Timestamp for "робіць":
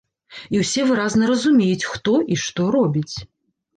2.77-3.15